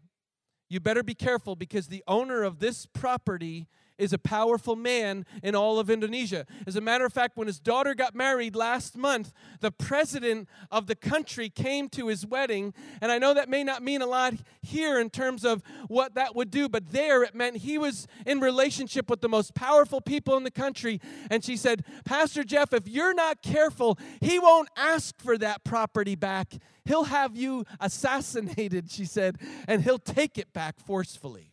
[0.68, 3.68] you better be careful because the owner of this property
[3.98, 6.46] is a powerful man in all of Indonesia.
[6.66, 10.86] As a matter of fact, when his daughter got married last month, the president of
[10.86, 12.72] the country came to his wedding.
[13.00, 16.34] And I know that may not mean a lot here in terms of what that
[16.36, 20.36] would do, but there it meant he was in relationship with the most powerful people
[20.36, 21.00] in the country.
[21.30, 26.14] And she said, Pastor Jeff, if you're not careful, he won't ask for that property
[26.14, 26.54] back.
[26.84, 31.52] He'll have you assassinated, she said, and he'll take it back forcefully.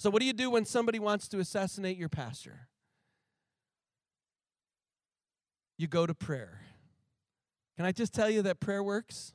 [0.00, 2.68] So, what do you do when somebody wants to assassinate your pastor?
[5.76, 6.62] You go to prayer.
[7.76, 9.34] Can I just tell you that prayer works?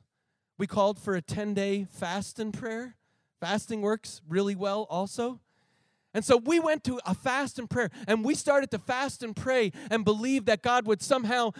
[0.58, 2.96] We called for a 10 day fast and prayer.
[3.40, 5.38] Fasting works really well also.
[6.12, 9.36] And so we went to a fast and prayer and we started to fast and
[9.36, 11.52] pray and believe that God would somehow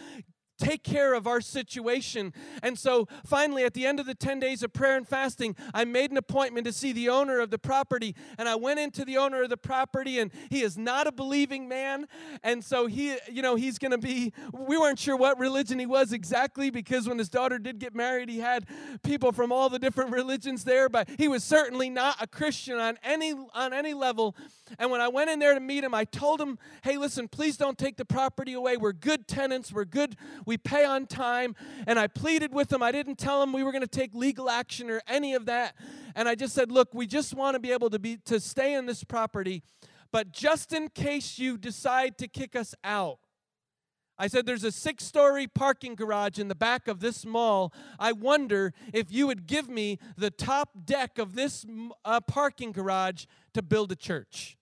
[0.58, 2.32] take care of our situation.
[2.62, 5.84] And so finally, at the end of the 10 days of prayer and fasting, I
[5.84, 8.14] made an appointment to see the owner of the property.
[8.38, 11.68] And I went into the owner of the property, and he is not a believing
[11.68, 12.06] man.
[12.42, 15.86] And so he, you know, he's going to be, we weren't sure what religion he
[15.86, 18.66] was exactly because when his daughter did get married, he had
[19.02, 22.98] people from all the different religions there, but he was certainly not a Christian on
[23.02, 24.36] any, on any level.
[24.78, 27.56] And when I went in there to meet him, I told him, hey, listen, please
[27.56, 28.76] don't take the property away.
[28.76, 29.72] We're good tenants.
[29.72, 30.16] We're good
[30.46, 31.54] we pay on time.
[31.86, 32.82] And I pleaded with them.
[32.82, 35.74] I didn't tell them we were going to take legal action or any of that.
[36.14, 38.72] And I just said, look, we just want to be able to be to stay
[38.72, 39.62] in this property.
[40.10, 43.18] But just in case you decide to kick us out,
[44.18, 47.72] I said, There's a six story parking garage in the back of this mall.
[47.98, 51.66] I wonder if you would give me the top deck of this
[52.04, 54.56] uh, parking garage to build a church.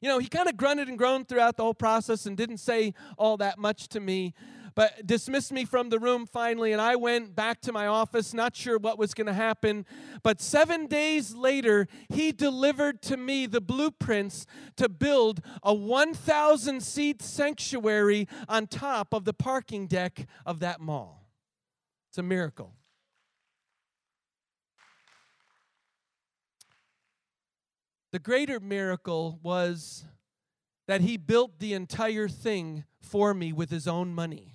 [0.00, 2.94] You know, he kind of grunted and groaned throughout the whole process and didn't say
[3.16, 4.34] all that much to me.
[4.76, 6.70] but dismissed me from the room finally.
[6.70, 9.86] And I went back to my office, not sure what was going to happen.
[10.22, 14.44] But seven days later, he delivered to me the blueprints
[14.76, 21.26] to build a 1,000 seat sanctuary on top of the parking deck of that mall.
[22.10, 22.74] It's a miracle.
[28.12, 30.04] The greater miracle was
[30.86, 34.52] that he built the entire thing for me with his own money.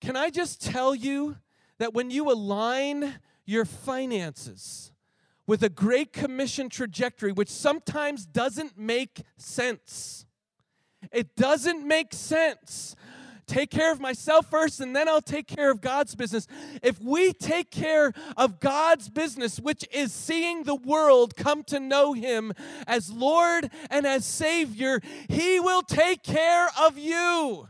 [0.00, 1.36] Can I just tell you
[1.78, 4.92] that when you align your finances
[5.46, 10.26] with a Great Commission trajectory, which sometimes doesn't make sense,
[11.12, 12.96] it doesn't make sense
[13.46, 16.46] take care of myself first and then I'll take care of God's business.
[16.82, 22.12] If we take care of God's business, which is seeing the world come to know
[22.12, 22.52] Him
[22.86, 27.68] as Lord and as Savior, He will take care of you.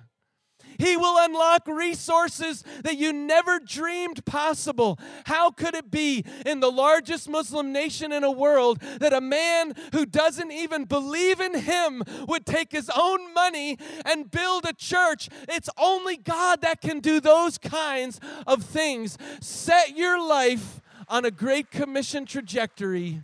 [0.78, 4.98] He will unlock resources that you never dreamed possible.
[5.24, 9.74] How could it be in the largest Muslim nation in a world that a man
[9.92, 15.28] who doesn't even believe in him would take his own money and build a church?
[15.48, 19.18] It's only God that can do those kinds of things.
[19.40, 23.22] Set your life on a great commission trajectory,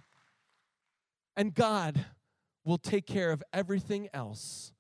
[1.37, 2.07] and God
[2.65, 4.72] will take care of everything else.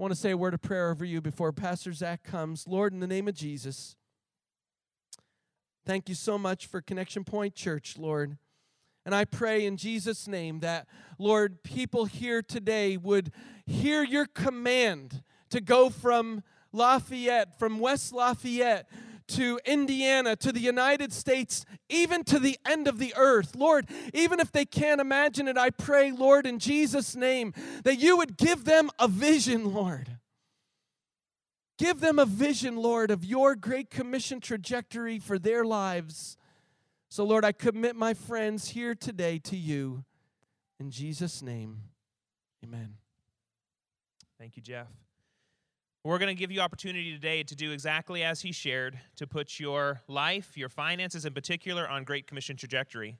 [0.00, 2.66] I want to say a word of prayer over you before Pastor Zach comes.
[2.66, 3.96] Lord, in the name of Jesus,
[5.84, 8.38] thank you so much for Connection Point Church, Lord.
[9.04, 10.86] And I pray in Jesus' name that,
[11.18, 13.30] Lord, people here today would
[13.66, 18.88] hear your command to go from Lafayette, from West Lafayette,
[19.30, 23.54] to Indiana, to the United States, even to the end of the earth.
[23.56, 27.52] Lord, even if they can't imagine it, I pray, Lord, in Jesus' name,
[27.84, 30.18] that you would give them a vision, Lord.
[31.78, 36.36] Give them a vision, Lord, of your great commission trajectory for their lives.
[37.08, 40.04] So, Lord, I commit my friends here today to you.
[40.78, 41.78] In Jesus' name,
[42.64, 42.94] amen.
[44.38, 44.88] Thank you, Jeff.
[46.02, 49.60] We're going to give you opportunity today to do exactly as he shared, to put
[49.60, 53.18] your life, your finances in particular, on Great Commission trajectory.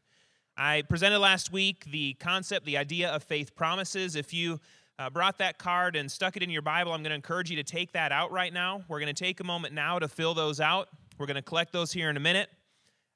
[0.56, 4.16] I presented last week the concept, the idea of faith promises.
[4.16, 4.60] If you
[4.98, 7.56] uh, brought that card and stuck it in your Bible, I'm going to encourage you
[7.56, 8.82] to take that out right now.
[8.88, 10.88] We're going to take a moment now to fill those out.
[11.18, 12.48] We're going to collect those here in a minute.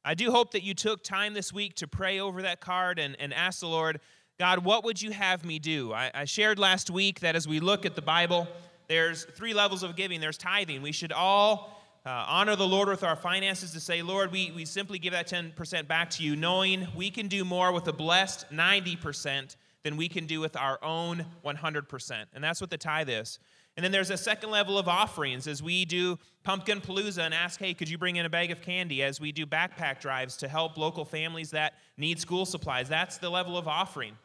[0.04, 3.16] I do hope that you took time this week to pray over that card and,
[3.18, 4.00] and ask the Lord,
[4.38, 5.94] God, what would you have me do?
[5.94, 8.46] I, I shared last week that as we look at the Bible,
[8.88, 10.82] there's three levels of giving there's tithing.
[10.82, 14.64] We should all uh, honor the Lord with our finances to say, Lord, we, we
[14.64, 18.46] simply give that 10% back to you, knowing we can do more with a blessed
[18.52, 22.24] 90% than we can do with our own 100%.
[22.34, 23.38] And that's what the tithe is.
[23.76, 27.58] And then there's a second level of offerings as we do pumpkin palooza and ask,
[27.58, 29.02] hey, could you bring in a bag of candy?
[29.02, 32.88] As we do backpack drives to help local families that need school supplies.
[32.88, 34.16] That's the level of offering.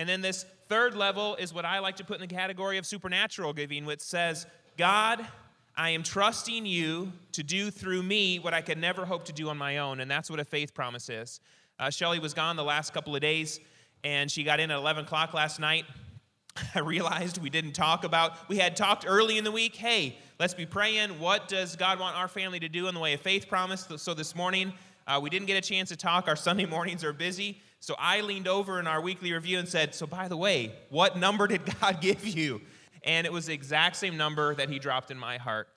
[0.00, 2.86] And then this third level is what I like to put in the category of
[2.86, 4.46] supernatural giving, which says,
[4.78, 5.26] God,
[5.76, 9.50] I am trusting you to do through me what I could never hope to do
[9.50, 10.00] on my own.
[10.00, 11.40] And that's what a faith promise is.
[11.78, 13.60] Uh, Shelly was gone the last couple of days,
[14.02, 15.84] and she got in at 11 o'clock last night.
[16.74, 20.54] I realized we didn't talk about, we had talked early in the week, hey, let's
[20.54, 21.20] be praying.
[21.20, 23.86] What does God want our family to do in the way of faith promise?
[23.98, 24.72] So this morning,
[25.06, 26.26] uh, we didn't get a chance to talk.
[26.26, 27.60] Our Sunday mornings are busy.
[27.80, 31.18] So I leaned over in our weekly review and said, So, by the way, what
[31.18, 32.60] number did God give you?
[33.02, 35.68] And it was the exact same number that He dropped in my heart.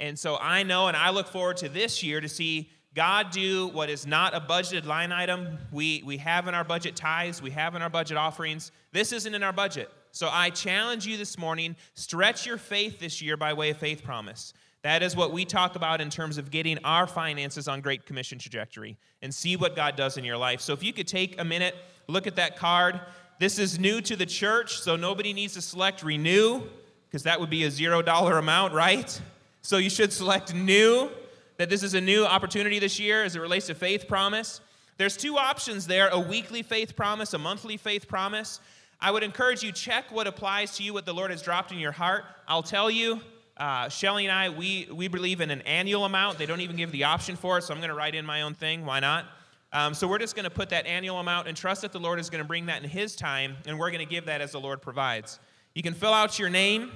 [0.00, 3.68] And so I know and I look forward to this year to see God do
[3.68, 5.58] what is not a budgeted line item.
[5.70, 8.72] We, we have in our budget tithes, we have in our budget offerings.
[8.92, 9.90] This isn't in our budget.
[10.10, 14.02] So I challenge you this morning stretch your faith this year by way of faith
[14.02, 14.54] promise.
[14.82, 18.38] That is what we talk about in terms of getting our finances on Great Commission
[18.38, 20.60] trajectory and see what God does in your life.
[20.60, 21.74] So if you could take a minute,
[22.08, 23.00] look at that card.
[23.38, 26.62] This is new to the church, so nobody needs to select renew
[27.08, 29.20] because that would be a zero dollar amount, right?
[29.62, 31.10] So you should select new,
[31.58, 34.60] that this is a new opportunity this year as it relates to faith promise.
[34.96, 38.60] There's two options there a weekly faith promise, a monthly faith promise.
[39.00, 41.78] I would encourage you check what applies to you, what the Lord has dropped in
[41.78, 42.24] your heart.
[42.46, 43.20] I'll tell you,
[43.60, 46.38] uh, Shelly and I, we, we believe in an annual amount.
[46.38, 48.40] They don't even give the option for it, so I'm going to write in my
[48.42, 48.86] own thing.
[48.86, 49.26] Why not?
[49.72, 52.18] Um, so we're just going to put that annual amount and trust that the Lord
[52.18, 54.52] is going to bring that in His time, and we're going to give that as
[54.52, 55.38] the Lord provides.
[55.74, 56.90] You can fill out your name,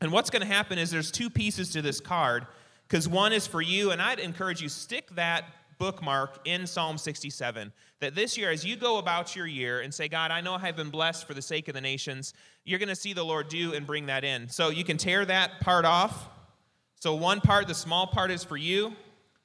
[0.00, 2.46] and what's going to happen is there's two pieces to this card,
[2.88, 5.44] because one is for you, and I'd encourage you stick that
[5.78, 7.72] bookmark in Psalm 67.
[8.00, 10.60] That this year, as you go about your year and say, God, I know I
[10.60, 13.48] have been blessed for the sake of the nations, you're going to see the Lord
[13.48, 14.48] do and bring that in.
[14.48, 16.28] So you can tear that part off.
[17.00, 18.94] So one part, the small part, is for you.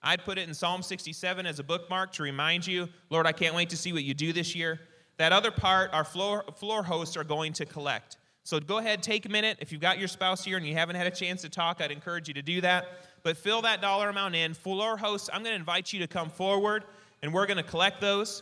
[0.03, 3.55] I'd put it in Psalm 67 as a bookmark to remind you, Lord, I can't
[3.55, 4.79] wait to see what you do this year.
[5.17, 8.17] That other part, our floor, floor hosts are going to collect.
[8.43, 9.57] So go ahead, take a minute.
[9.59, 11.91] If you've got your spouse here and you haven't had a chance to talk, I'd
[11.91, 12.85] encourage you to do that.
[13.27, 14.53] But fill that dollar amount in.
[14.53, 16.85] Floor hosts, I'm going to invite you to come forward
[17.21, 18.41] and we're going to collect those.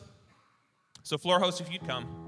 [1.02, 2.24] So, floor hosts, if you'd come.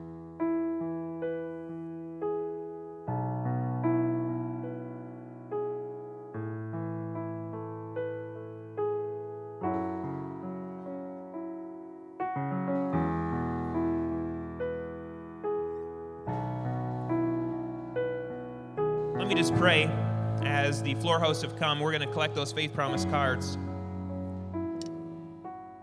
[20.68, 21.80] As the floor hosts have come.
[21.80, 23.58] We're going to collect those faith promise cards.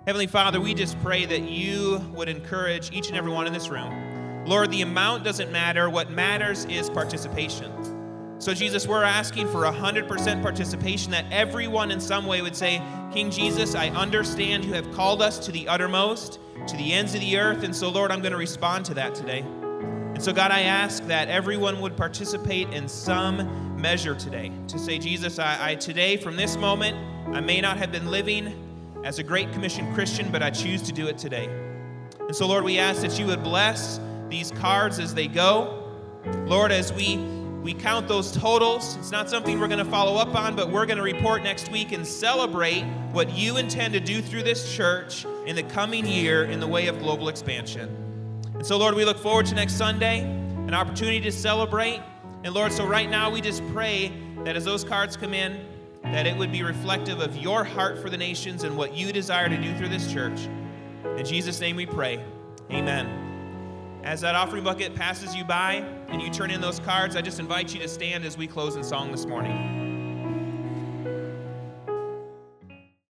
[0.07, 3.71] Heavenly Father, we just pray that you would encourage each and every one in this
[3.71, 4.45] room.
[4.45, 5.89] Lord, the amount doesn't matter.
[5.89, 7.73] What matters is participation.
[8.39, 13.31] So, Jesus, we're asking for 100% participation that everyone in some way would say, King
[13.31, 17.39] Jesus, I understand you have called us to the uttermost, to the ends of the
[17.39, 17.63] earth.
[17.63, 19.41] And so, Lord, I'm going to respond to that today.
[19.41, 24.99] And so, God, I ask that everyone would participate in some measure today to say,
[24.99, 26.97] Jesus, I, I, today, from this moment,
[27.37, 28.51] I may not have been living
[29.05, 31.51] as a Great Commission Christian, but I choose to do it today.
[32.19, 35.93] And so, Lord, we ask that you would bless these cards as they go.
[36.47, 37.19] Lord, as we
[37.61, 40.87] we count those totals, it's not something we're going to follow up on, but we're
[40.87, 45.27] going to report next week and celebrate what you intend to do through this church
[45.45, 47.95] in the coming year in the way of global expansion.
[48.55, 52.01] And so, Lord, we look forward to next Sunday, an opportunity to celebrate.
[52.45, 54.13] And Lord, so right now we just pray
[54.45, 55.65] that as those cards come in,
[56.03, 59.49] that it would be reflective of your heart for the nations and what you desire
[59.49, 60.47] to do through this church.
[61.17, 62.23] In Jesus' name we pray.
[62.71, 64.03] Amen.
[64.05, 65.77] As that offering bucket passes you by
[66.09, 68.77] and you turn in those cards, I just invite you to stand as we close
[68.77, 69.84] in song this morning.